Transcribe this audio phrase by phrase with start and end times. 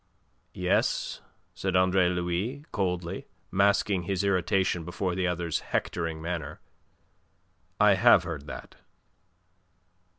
[0.55, 1.21] "Yes,"
[1.53, 6.59] said Andre Louis coldly, masking his irritation before the other's hectoring manner.
[7.79, 8.77] "I have heard that."